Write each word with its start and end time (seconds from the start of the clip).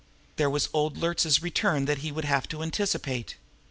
There 0.37 0.49
was 0.49 0.67
old 0.73 0.97
Luertz's 0.97 1.43
return 1.43 1.85
that 1.85 1.99
he 1.99 2.11
would 2.11 2.25
have 2.25 2.47
to 2.47 2.63
anticipate. 2.63 3.35